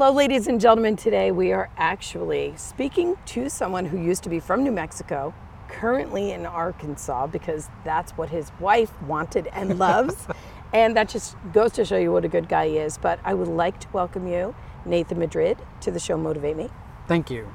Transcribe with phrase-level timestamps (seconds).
[0.00, 0.94] Hello, ladies and gentlemen.
[0.94, 5.34] Today we are actually speaking to someone who used to be from New Mexico,
[5.66, 10.28] currently in Arkansas, because that's what his wife wanted and loves.
[10.72, 12.96] and that just goes to show you what a good guy he is.
[12.96, 14.54] But I would like to welcome you,
[14.86, 16.68] Nathan Madrid, to the show Motivate Me.
[17.08, 17.52] Thank you.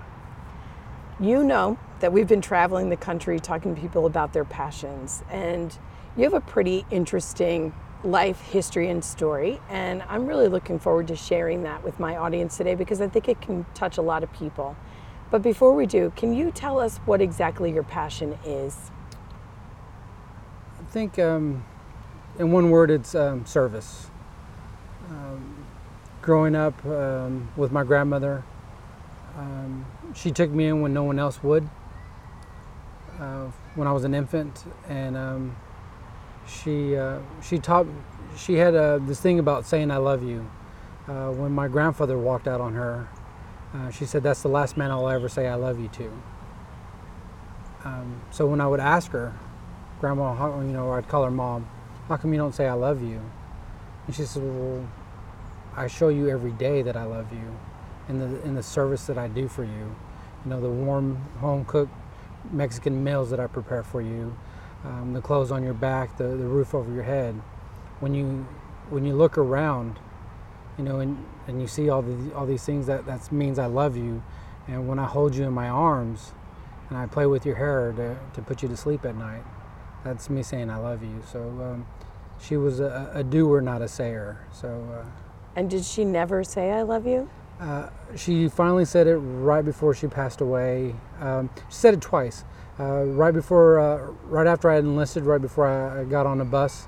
[1.21, 5.79] You know that we've been traveling the country talking to people about their passions, and
[6.17, 7.73] you have a pretty interesting
[8.03, 9.59] life history and story.
[9.69, 13.29] And I'm really looking forward to sharing that with my audience today because I think
[13.29, 14.75] it can touch a lot of people.
[15.31, 18.91] But before we do, can you tell us what exactly your passion is?
[20.79, 21.65] I think, um,
[22.37, 24.11] in one word, it's um, service.
[25.09, 25.65] Um,
[26.21, 28.43] growing up um, with my grandmother,
[29.37, 31.67] um, she took me in when no one else would.
[33.19, 35.55] Uh, when I was an infant, and um,
[36.47, 37.87] she uh, she taught
[38.37, 40.49] she had uh, this thing about saying "I love you."
[41.07, 43.07] Uh, when my grandfather walked out on her,
[43.73, 46.11] uh, she said, "That's the last man I'll ever say I love you to."
[47.85, 49.33] Um, so when I would ask her,
[49.99, 51.67] Grandma, how, you know, I'd call her Mom,
[52.07, 53.21] how come you don't say I love you?
[54.05, 54.87] And she said, Well,
[55.75, 57.57] I show you every day that I love you,
[58.09, 59.95] in the in the service that I do for you.
[60.43, 61.93] You know, the warm home cooked
[62.51, 64.35] Mexican meals that I prepare for you,
[64.83, 67.35] um, the clothes on your back, the, the roof over your head.
[67.99, 68.45] When you
[68.89, 69.97] when you look around,
[70.77, 73.67] you know, and, and you see all the all these things that that means I
[73.67, 74.23] love you.
[74.67, 76.33] And when I hold you in my arms,
[76.89, 79.43] and I play with your hair to, to put you to sleep at night,
[80.03, 81.21] that's me saying I love you.
[81.29, 81.85] So um,
[82.39, 84.45] she was a, a doer, not a sayer.
[84.51, 84.67] So.
[84.69, 85.05] Uh,
[85.55, 87.29] And did she never say I love you?
[87.59, 90.95] uh, she finally said it right before she passed away.
[91.19, 92.43] Um, she said it twice.
[92.79, 96.45] Uh, right before, uh, right after I had enlisted, right before I, got on a
[96.45, 96.87] bus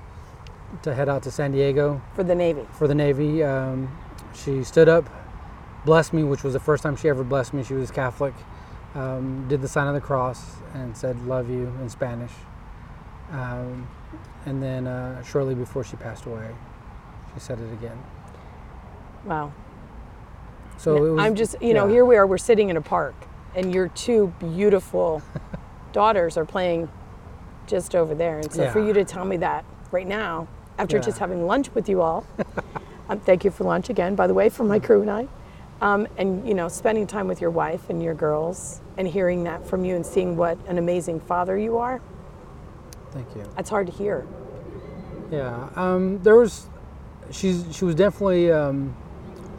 [0.82, 2.66] to head out to San Diego For the Navy.
[2.72, 3.96] for the Navy, um,
[4.34, 5.08] she stood up,
[5.84, 7.62] blessed me, which was the first time she ever blessed me.
[7.62, 8.34] She was Catholic.
[8.96, 12.32] Um, did the sign of the cross and said "Love you" in Spanish.
[13.30, 13.86] Um,
[14.46, 16.48] and then uh, shortly before she passed away,
[17.34, 17.98] she said it again.
[19.24, 19.52] Wow.
[20.78, 21.92] So it was, I'm just, you know, yeah.
[21.92, 23.14] here we are, we're sitting in a park,
[23.54, 25.22] and you're two beautiful
[25.96, 26.90] daughters are playing
[27.66, 28.38] just over there.
[28.38, 30.46] And so for you to tell me that right now,
[30.78, 31.02] after Yeah.
[31.02, 32.26] just having lunch with you all,
[33.08, 35.26] um, thank you for lunch again, by the way, for my crew and I,
[35.80, 39.66] um, and, you know, spending time with your wife and your girls and hearing that
[39.66, 42.02] from you and seeing what an amazing father you are,
[43.12, 43.44] Thank you.
[43.56, 44.26] that's hard to hear.
[45.30, 46.68] Yeah, um, there was.
[47.30, 48.94] She's she was definitely um,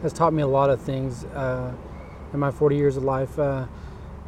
[0.02, 1.72] has taught me a lot of things uh,
[2.32, 3.38] in my 40 years of life.
[3.38, 3.66] Uh,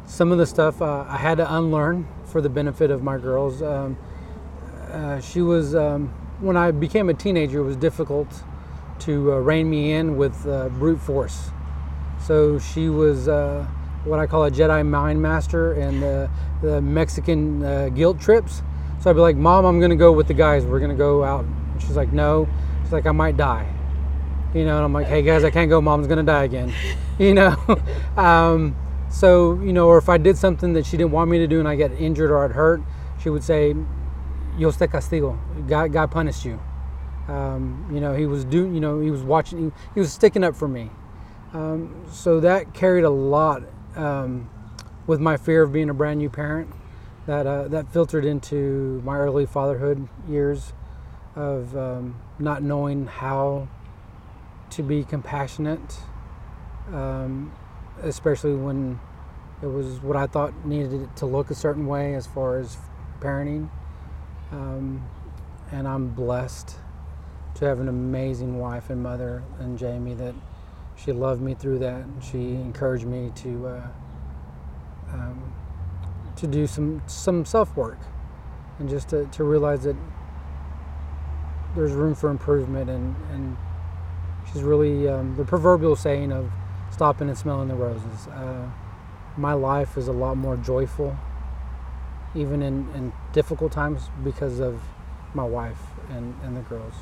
[0.05, 3.61] some of the stuff uh, I had to unlearn for the benefit of my girls.
[3.61, 3.97] Um,
[4.91, 6.07] uh, she was um,
[6.39, 7.59] when I became a teenager.
[7.59, 8.43] It was difficult
[8.99, 11.49] to uh, rein me in with uh, brute force.
[12.25, 13.65] So she was uh,
[14.03, 16.01] what I call a Jedi mind master and
[16.61, 18.61] the, Mexican uh, guilt trips.
[18.99, 20.63] So I'd be like, Mom, I'm gonna go with the guys.
[20.63, 21.43] We're gonna go out.
[21.43, 22.47] And she's like, No.
[22.83, 23.67] She's like, I might die.
[24.53, 25.81] You know, and I'm like, Hey guys, I can't go.
[25.81, 26.73] Mom's gonna die again.
[27.19, 27.55] You know.
[28.17, 28.75] um,
[29.11, 31.59] so you know, or if I did something that she didn't want me to do
[31.59, 32.81] and I get injured or I'd hurt,
[33.21, 33.75] she would say,
[34.57, 35.37] Dios te castigo.
[35.67, 36.59] God, God punished you.
[37.27, 38.73] Um, you know, he was doing.
[38.73, 39.59] You know, he was watching.
[39.65, 40.89] He, he was sticking up for me.
[41.53, 43.63] Um, so that carried a lot
[43.95, 44.49] um,
[45.07, 46.73] with my fear of being a brand new parent.
[47.27, 50.73] That uh, that filtered into my early fatherhood years
[51.35, 53.67] of um, not knowing how
[54.71, 55.99] to be compassionate,
[56.91, 57.53] um,
[58.03, 58.99] especially when
[59.61, 62.77] it was what I thought needed to look a certain way as far as
[63.19, 63.69] parenting.
[64.51, 65.07] Um,
[65.71, 66.75] and I'm blessed
[67.55, 70.35] to have an amazing wife and mother and Jamie that
[70.95, 72.03] she loved me through that.
[72.21, 73.87] She encouraged me to uh,
[75.13, 75.53] um,
[76.35, 77.99] to do some some self work
[78.79, 79.95] and just to, to realize that
[81.75, 83.55] there's room for improvement and, and
[84.51, 86.51] she's really um, the proverbial saying of
[87.01, 88.27] stopping and smelling the roses.
[88.27, 88.69] Uh,
[89.35, 91.17] my life is a lot more joyful,
[92.35, 94.79] even in, in difficult times, because of
[95.33, 95.79] my wife
[96.11, 96.93] and, and the girls.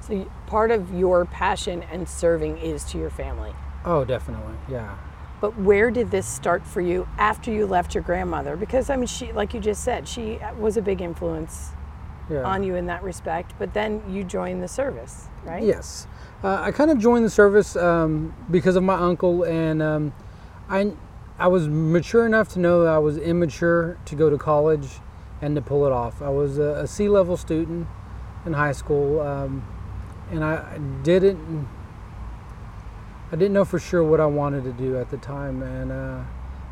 [0.00, 3.54] So part of your passion and serving is to your family.
[3.86, 4.94] Oh, definitely, yeah.
[5.40, 8.56] But where did this start for you after you left your grandmother?
[8.56, 11.70] Because I mean, she, like you just said, she was a big influence
[12.28, 12.42] yeah.
[12.42, 13.54] on you in that respect.
[13.58, 15.62] But then you joined the service, right?
[15.62, 16.06] Yes,
[16.44, 20.12] uh, I kind of joined the service um, because of my uncle, and um,
[20.68, 20.92] I
[21.38, 24.88] I was mature enough to know that I was immature to go to college
[25.40, 26.22] and to pull it off.
[26.22, 27.86] I was a, a C level student
[28.44, 29.66] in high school, um,
[30.30, 31.68] and I didn't
[33.32, 36.22] I didn't know for sure what I wanted to do at the time, and uh,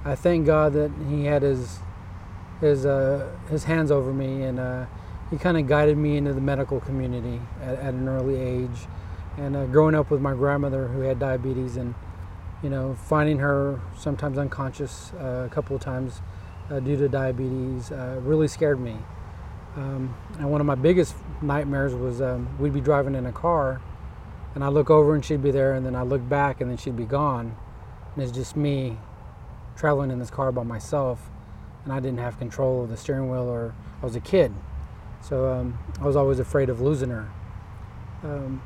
[0.05, 1.79] I thank God that He had His
[2.61, 4.87] His uh, His hands over me, and uh,
[5.31, 8.87] He kind of guided me into the medical community at, at an early age.
[9.37, 11.95] And uh, growing up with my grandmother who had diabetes, and
[12.63, 16.23] you know, finding her sometimes unconscious uh, a couple of times
[16.71, 18.97] uh, due to diabetes uh, really scared me.
[19.77, 23.81] Um, and one of my biggest nightmares was um, we'd be driving in a car,
[24.55, 26.77] and I look over and she'd be there, and then I look back and then
[26.77, 27.57] she'd be gone,
[28.15, 28.97] and it's just me
[29.77, 31.29] traveling in this car by myself,
[31.83, 34.55] and I didn't have control of the steering wheel, or I was a kid,
[35.21, 37.29] so um, I was always afraid of losing her.
[38.23, 38.63] Um,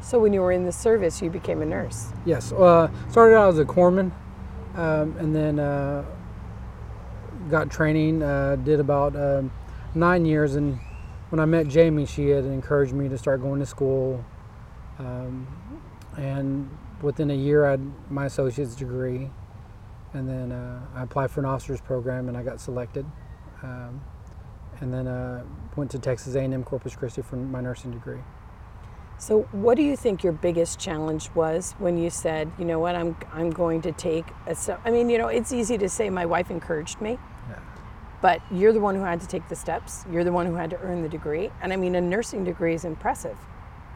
[0.00, 2.12] So when you were in the service, you became a nurse.
[2.24, 4.12] Yes, uh, started out as a corpsman,
[4.74, 6.04] um, and then uh,
[7.50, 8.22] got training.
[8.22, 9.52] Uh, did about um,
[9.94, 10.78] nine years, and
[11.30, 14.24] when I met Jamie, she had encouraged me to start going to school.
[14.98, 15.46] Um,
[16.16, 16.70] and
[17.02, 19.30] within a year, I had my associate's degree,
[20.14, 23.04] and then uh, I applied for an officers program, and I got selected.
[23.62, 24.00] Um,
[24.80, 25.42] and then uh,
[25.76, 28.20] went to Texas A&M Corpus Christi for my nursing degree.
[29.20, 32.94] So what do you think your biggest challenge was when you said, you know what,
[32.94, 36.08] I'm I'm going to take a se- I mean, you know, it's easy to say
[36.08, 37.18] my wife encouraged me,
[37.50, 37.58] Yeah.
[38.22, 40.04] but you're the one who had to take the steps.
[40.10, 41.50] You're the one who had to earn the degree.
[41.60, 43.36] And I mean, a nursing degree is impressive.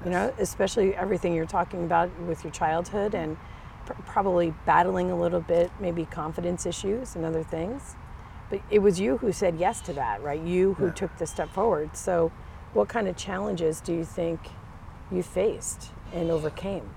[0.04, 3.36] You know, especially everything you're talking about with your childhood and
[3.86, 7.94] pr- probably battling a little bit, maybe confidence issues and other things.
[8.50, 10.40] But it was you who said yes to that, right?
[10.40, 10.92] You who Yeah.
[10.92, 11.96] took the step forward.
[11.96, 12.32] So,
[12.72, 14.40] what kind of challenges do you think
[15.12, 16.88] you faced and overcame?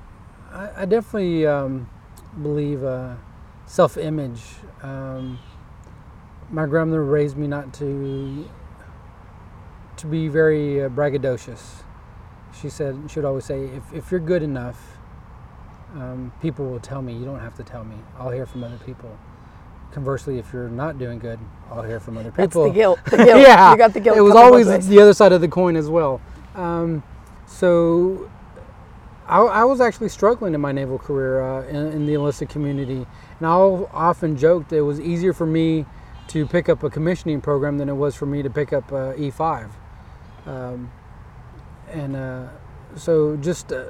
[0.52, 1.90] I, I definitely um,
[2.42, 3.16] believe uh,
[3.66, 4.42] self-image.
[4.82, 5.40] Um,
[6.50, 8.48] my grandmother raised me not to
[9.98, 11.84] to be very uh, braggadocious.
[12.62, 14.98] She said she would always say, "If, if you're good enough,
[15.96, 17.14] um, people will tell me.
[17.14, 17.96] You don't have to tell me.
[18.18, 19.18] I'll hear from other people."
[19.92, 21.40] Conversely, if you're not doing good,
[21.72, 22.66] I'll hear from other That's people.
[22.66, 23.00] the guilt.
[23.06, 23.40] The guilt.
[23.42, 24.18] yeah, You got the guilt.
[24.18, 26.20] It was always the other side of the coin as well.
[26.54, 27.02] Um,
[27.48, 28.30] so
[29.28, 33.06] I, I was actually struggling in my naval career uh, in, in the enlisted community,
[33.40, 35.86] and I often joked it was easier for me
[36.28, 39.14] to pick up a commissioning program than it was for me to pick up uh,
[39.14, 39.70] E5.
[40.46, 40.92] Um,
[41.90, 42.48] and uh,
[42.96, 43.90] so just uh,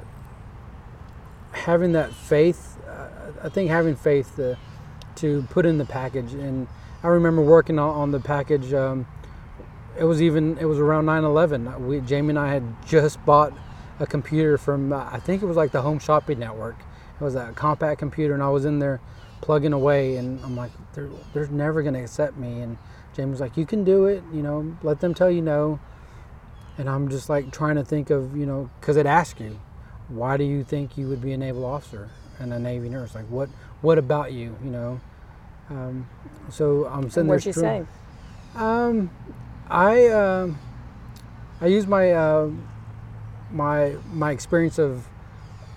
[1.52, 3.08] having that faith, uh,
[3.42, 4.54] I think having faith uh,
[5.16, 6.34] to put in the package.
[6.34, 6.66] And
[7.02, 8.72] I remember working on, on the package.
[8.72, 9.06] Um,
[9.98, 11.78] it was even it was around 9/11.
[11.86, 13.52] We Jamie and I had just bought
[13.98, 16.76] a computer from uh, I think it was like the Home Shopping Network.
[17.20, 19.00] It was a Compaq computer, and I was in there
[19.40, 22.60] plugging away, and I'm like, they're, they're never gonna accept me.
[22.60, 22.76] And
[23.14, 24.22] Jamie was like, you can do it.
[24.34, 25.80] You know, let them tell you no.
[26.78, 29.58] And I'm just like trying to think of you know because it asks you,
[30.08, 33.14] why do you think you would be a naval officer and a Navy nurse?
[33.14, 33.48] Like what
[33.80, 34.56] what about you?
[34.62, 35.00] You know.
[35.70, 36.06] Um,
[36.50, 37.34] so I'm sitting And there.
[37.36, 37.84] what'd you say?
[38.56, 39.10] um,
[39.68, 40.58] I um
[41.60, 42.50] I use my uh,
[43.50, 45.06] my my experience of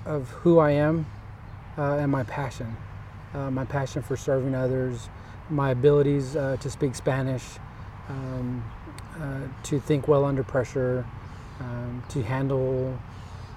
[0.06, 1.06] of who I am
[1.78, 2.76] uh, and my passion,
[3.34, 5.10] uh, my passion for serving others,
[5.50, 7.44] my abilities uh, to speak Spanish,
[8.10, 8.64] um,
[9.20, 11.06] uh, to think well under pressure,
[11.60, 12.98] um, to handle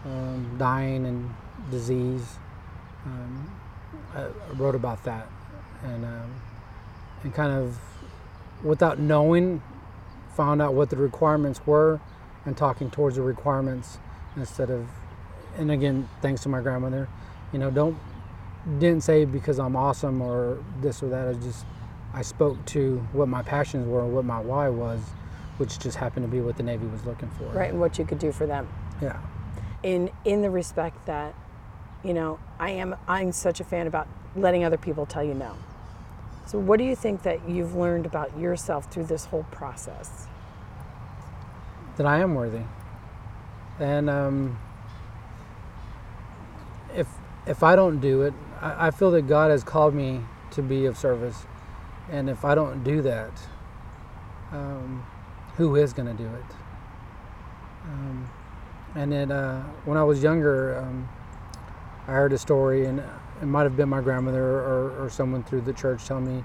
[0.04, 1.34] um, dying and
[1.70, 2.38] disease.
[3.04, 3.50] Um,
[4.14, 5.26] I wrote about that,
[5.82, 6.06] and
[7.24, 7.78] and kind of
[8.62, 9.62] without knowing,
[10.36, 12.00] found out what the requirements were,
[12.44, 13.98] and talking towards the requirements
[14.36, 14.88] instead of.
[15.58, 17.08] And again, thanks to my grandmother,
[17.52, 17.96] you know, don't
[18.78, 21.28] didn't say because I'm awesome or this or that.
[21.28, 21.64] I just
[22.14, 25.00] I spoke to what my passions were, what my why was,
[25.58, 27.44] which just happened to be what the Navy was looking for.
[27.46, 28.68] Right, and what you could do for them.
[29.00, 29.18] Yeah.
[29.82, 31.34] in in the respect that
[32.04, 35.56] you know i am i'm such a fan about letting other people tell you no
[36.46, 40.28] so what do you think that you've learned about yourself through this whole process
[41.96, 42.62] that I am worthy.
[43.78, 44.58] And um,
[46.94, 47.08] if
[47.46, 50.20] if I don't do it, I, I feel that God has called me
[50.52, 51.46] to be of service,
[52.10, 53.32] and if I don't do that,
[54.52, 55.04] um,
[55.56, 56.56] who is going to do it?
[57.84, 58.30] Um,
[58.94, 61.08] and then uh, when I was younger, um,
[62.06, 63.02] I heard a story, and
[63.42, 66.44] it might have been my grandmother or, or someone through the church telling me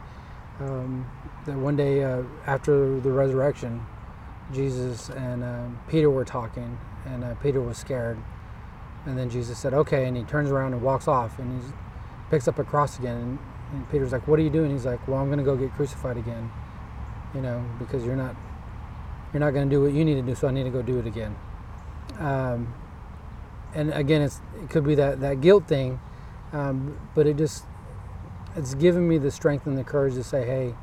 [0.60, 1.10] um,
[1.46, 3.86] that one day uh, after the resurrection,
[4.52, 8.18] Jesus and um, Peter were talking, and uh, Peter was scared.
[9.06, 11.70] And then Jesus said, "Okay," and he turns around and walks off, and he
[12.32, 13.16] picks up a cross again.
[13.16, 13.40] And,
[13.74, 15.72] and Peter's like, "What are you doing?" He's like, "Well, I'm going to go get
[15.74, 16.52] crucified again,
[17.36, 18.36] you know, because you're not
[19.32, 20.82] you're not going to do what you need to do, so I need to go
[20.82, 21.36] do it again."
[22.18, 22.74] Um,
[23.76, 26.00] and again, it's it could be that that guilt thing,
[26.54, 27.66] um, but it just
[28.56, 30.76] it's given me the strength and the courage to say, "Hey,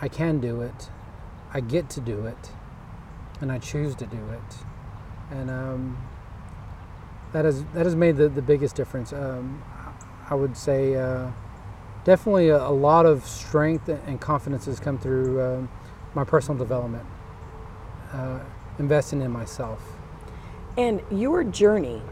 [0.00, 0.90] I can do it.
[1.52, 2.50] I get to do it,
[3.40, 4.56] and I choose to do it."
[5.30, 5.96] And um,
[7.32, 9.12] that has that has made the, the biggest difference.
[9.12, 9.62] Um,
[10.28, 11.30] I would say uh,
[12.04, 15.68] definitely a, a lot of strength and confidence has come through um,
[16.14, 17.06] my personal development,
[18.12, 18.40] uh,
[18.78, 19.80] investing in myself.
[20.76, 22.02] And your journey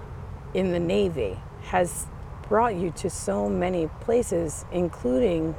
[0.55, 2.07] in the Navy has
[2.51, 5.55] brought you to so many places, including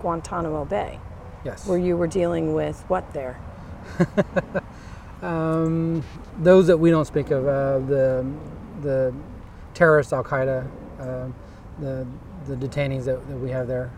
[0.00, 0.98] Guantanamo Bay,
[1.44, 1.66] Yes.
[1.66, 3.40] where you were dealing with what there?
[5.22, 6.04] Um,
[6.40, 8.26] those that we don't speak of, uh, the
[8.82, 9.14] the
[9.72, 10.66] terrorists, Al Qaeda,
[11.00, 11.28] uh,
[11.80, 12.06] the
[12.46, 13.90] the detainees that, that we have there.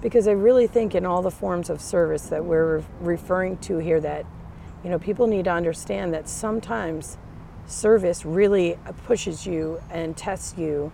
[0.00, 3.78] Because I really think in all the forms of service that we're re- referring to
[3.78, 4.26] here, that
[4.82, 7.18] you know people need to understand that sometimes
[7.66, 10.90] service really pushes you and tests you,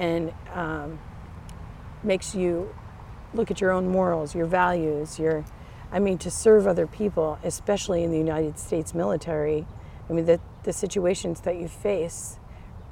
[0.00, 0.98] and um,
[2.02, 2.74] makes you
[3.34, 5.44] look at your own morals, your values, your
[5.92, 9.66] I mean to serve other people, especially in the United States military.
[10.08, 12.38] I mean the the situations that you face.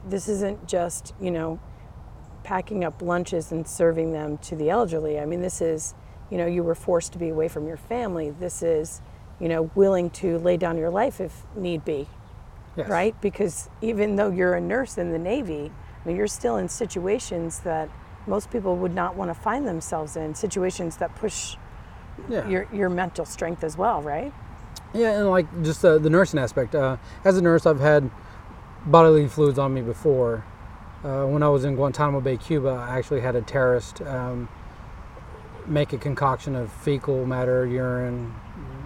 [0.07, 1.59] This isn't just you know
[2.45, 5.19] packing up lunches and serving them to the elderly.
[5.19, 5.95] I mean, this is,
[6.31, 8.31] you know, you were forced to be away from your family.
[8.31, 9.03] This is,
[9.39, 12.07] you know, willing to lay down your life if need be,
[12.75, 12.89] Yes.
[12.89, 13.21] right?
[13.21, 15.71] Because even though you're a nurse in the Navy,
[16.05, 17.89] I mean, you're still in situations that
[18.27, 21.57] most people would not want to find themselves in, situations that push
[22.29, 22.47] Yeah.
[22.49, 24.33] your, your mental strength as well, right?
[24.95, 26.75] Yeah, and like just uh, the nursing aspect.
[26.75, 28.11] Uh, as a nurse, I've had
[28.87, 30.45] bodily fluids on me before.
[31.05, 34.49] Uh, when I was in Guantanamo Bay, Cuba, I actually had a terrorist um,
[35.67, 38.35] make a concoction of fecal matter, urine,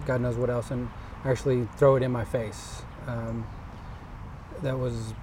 [0.05, 0.89] God knows what else, and
[1.25, 2.83] actually throw it in my face.
[3.07, 3.47] Um,
[4.61, 5.13] that was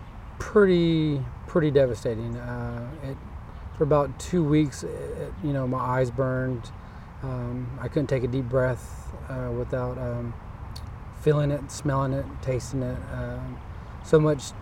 [0.40, 2.36] pretty pretty devastating.
[2.36, 3.16] Uh, it
[3.76, 6.70] for about two weeks, it, you know, my eyes burned.
[7.22, 10.34] Um, I couldn't take a deep breath uh, without um,
[11.22, 12.98] feeling it, smelling it, tasting it.
[13.12, 13.58] Um,
[14.04, 14.52] so much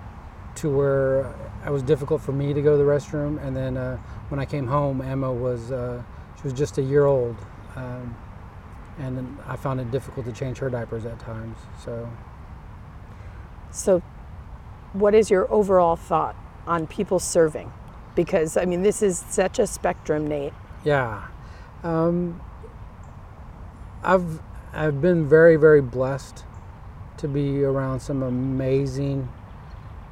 [0.56, 1.34] to where
[1.66, 3.44] it was difficult for me to go to the restroom.
[3.44, 3.96] And then uh,
[4.28, 6.02] when I came home, Emma was uh,
[6.36, 7.36] she was just a year old,
[7.76, 8.16] um,
[8.98, 11.56] and I found it difficult to change her diapers at times.
[11.84, 12.08] So
[13.70, 14.02] So,
[14.92, 17.72] what is your overall thought on people serving?
[18.14, 20.52] Because, I mean, this is such a spectrum, Nate.
[20.84, 21.28] yeah,
[21.84, 22.40] um,
[24.02, 24.40] I've
[24.72, 26.44] I've been very very blessed
[27.18, 29.28] to be around some amazing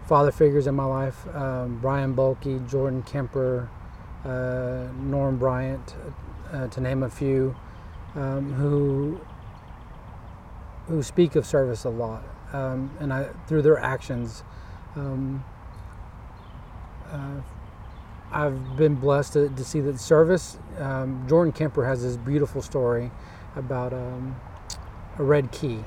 [0.07, 1.27] father figures in my life.
[1.35, 3.69] Um, Brian Bulkey, Jordan Kemper,
[4.25, 5.95] uh, Norm Bryant,
[6.53, 7.57] uh, to name a few,
[8.15, 9.21] um, who
[10.87, 14.45] who speak of service a lot, um, and I through their actions.
[14.97, 15.45] Um,
[17.13, 17.41] uh,
[18.33, 20.59] I've been blessed to, to see that service.
[20.79, 23.11] Um, Jordan Kemper has this beautiful story
[23.55, 24.35] about um,
[25.19, 25.85] a red key,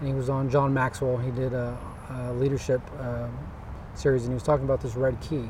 [0.00, 1.16] and he was on John Maxwell.
[1.18, 1.78] He did a,
[2.10, 3.28] a leadership uh,
[3.94, 5.48] series, and he was talking about this red key,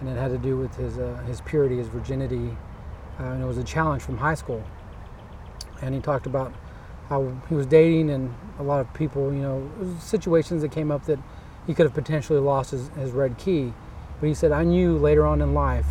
[0.00, 2.56] and it had to do with his uh, his purity, his virginity,
[3.20, 4.62] uh, and it was a challenge from high school.
[5.80, 6.52] And he talked about
[7.08, 9.70] how he was dating, and a lot of people, you know,
[10.00, 11.18] situations that came up that
[11.66, 13.72] he could have potentially lost his, his red key.
[14.20, 15.86] But he said, I knew later on in life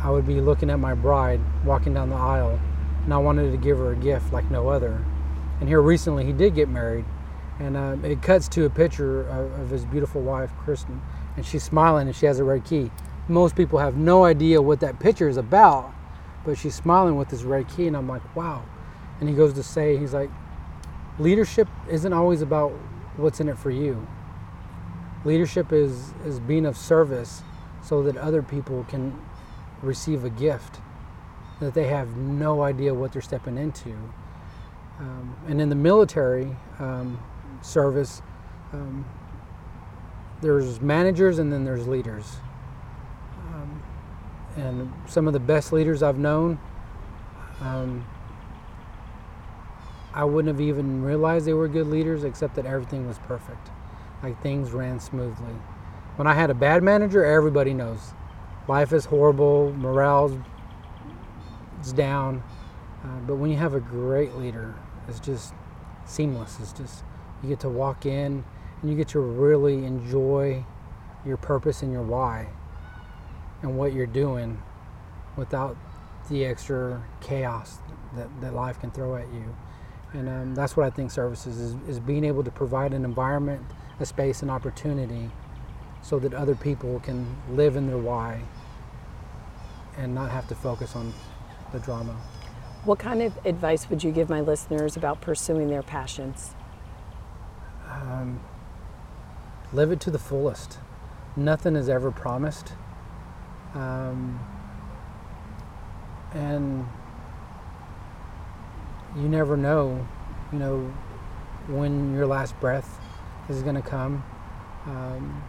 [0.00, 2.58] I would be looking at my bride walking down the aisle,
[3.04, 5.04] and I wanted to give her a gift like no other.
[5.60, 7.04] And here recently, he did get married,
[7.58, 11.02] and uh, it cuts to a picture of, of his beautiful wife, Kristen,
[11.36, 12.90] and she's smiling and she has a red key.
[13.26, 15.92] Most people have no idea what that picture is about,
[16.44, 18.64] but she's smiling with this red key, and I'm like, wow.
[19.20, 20.30] And he goes to say, he's like,
[21.18, 22.70] leadership isn't always about
[23.16, 24.06] what's in it for you.
[25.24, 27.42] Leadership is, is being of service
[27.82, 29.18] so that other people can
[29.82, 30.80] receive a gift
[31.60, 33.96] that they have no idea what they're stepping into.
[34.98, 37.20] Um, and in the military um,
[37.62, 38.22] service,
[38.72, 39.04] um,
[40.40, 42.36] there's managers and then there's leaders.
[43.54, 43.82] Um,
[44.56, 46.58] and some of the best leaders I've known,
[47.60, 48.06] um,
[50.14, 53.70] I wouldn't have even realized they were good leaders, except that everything was perfect.
[54.22, 55.54] Like things ran smoothly.
[56.16, 58.12] When I had a bad manager, everybody knows.
[58.66, 60.36] Life is horrible, morale's
[61.80, 62.42] is down.
[63.04, 64.74] Uh, but when you have a great leader,
[65.06, 65.54] it's just
[66.04, 66.58] seamless.
[66.60, 67.04] It's just,
[67.42, 68.44] you get to walk in
[68.82, 70.64] and you get to really enjoy
[71.24, 72.48] your purpose and your why
[73.62, 74.60] and what you're doing
[75.36, 75.76] without
[76.28, 77.78] the extra chaos
[78.16, 79.56] that, that life can throw at you.
[80.12, 83.62] And um, that's what I think services is, is being able to provide an environment,
[84.00, 85.30] a space, and opportunity
[86.02, 88.40] so that other people can live in their why
[89.96, 91.12] and not have to focus on
[91.72, 92.16] the drama.
[92.84, 96.54] What kind of advice would you give my listeners about pursuing their passions?
[97.88, 98.40] Um,
[99.72, 100.78] live it to the fullest.
[101.36, 102.72] Nothing is ever promised.
[103.74, 104.40] Um,
[106.32, 106.86] and
[109.16, 110.06] you never know,
[110.52, 110.92] you know,
[111.66, 113.00] when your last breath
[113.56, 114.24] is going to come.
[114.86, 115.42] Um,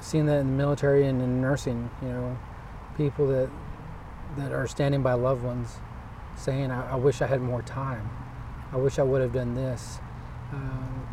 [0.00, 2.38] seeing that in the military and in nursing, you know,
[2.96, 3.48] people that
[4.36, 5.76] that are standing by loved ones,
[6.36, 8.10] saying, "I, I wish I had more time.
[8.72, 9.98] I wish I would have done this."
[10.52, 10.58] Uh,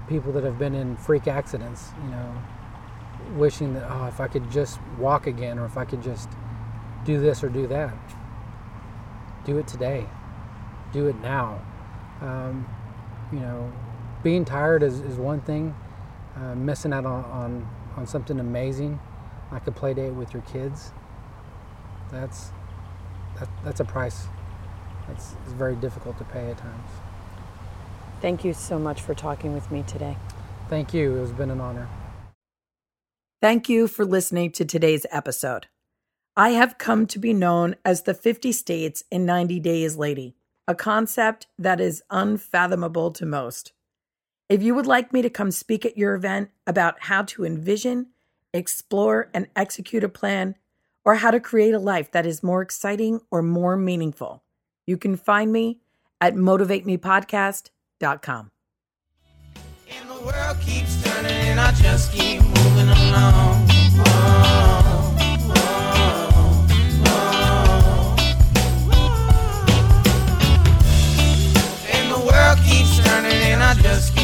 [0.08, 2.44] people that have been in freak accidents, you know,
[3.36, 6.29] wishing that, oh, if I could just walk again, or if I could just
[7.06, 7.94] do this or do that.
[9.46, 10.06] Do it today.
[10.91, 11.62] Do it now.
[12.22, 12.68] Um,
[13.32, 13.72] you know,
[14.23, 15.75] being tired is, is one thing.
[16.35, 18.99] Uh, missing out on, on, on something amazing,
[19.51, 20.93] like a play date with your kids,
[22.11, 22.51] that's,
[23.38, 24.27] that, that's a price
[25.09, 26.89] that's it's very difficult to pay at times.
[28.21, 30.17] Thank you so much for talking with me today.
[30.69, 31.17] Thank you.
[31.17, 31.88] It has been an honor.
[33.41, 35.67] Thank you for listening to today's episode.
[36.36, 40.36] I have come to be known as the 50 States in 90 Days Lady,
[40.67, 43.73] a concept that is unfathomable to most.
[44.49, 48.07] If you would like me to come speak at your event about how to envision,
[48.51, 50.55] explore, and execute a plan,
[51.05, 54.41] or how to create a life that is more exciting or more meaningful,
[54.88, 55.81] you can find me
[56.19, 58.49] at motivatemepodcast.com.
[59.88, 63.67] And the world keeps turning and I just keep moving along.
[73.83, 74.18] Just